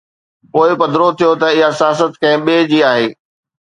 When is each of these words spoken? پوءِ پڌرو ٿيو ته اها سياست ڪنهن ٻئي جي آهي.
پوءِ 0.51 0.69
پڌرو 0.79 1.07
ٿيو 1.17 1.31
ته 1.39 1.47
اها 1.55 1.69
سياست 1.79 2.13
ڪنهن 2.21 2.39
ٻئي 2.45 2.59
جي 2.71 2.79
آهي. 2.91 3.07